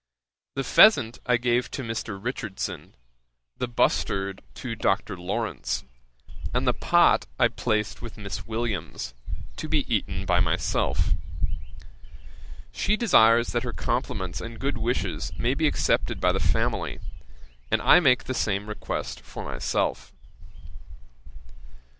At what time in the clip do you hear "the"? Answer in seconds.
0.55-0.63, 3.59-3.67, 6.65-6.73, 16.31-16.39, 18.23-18.33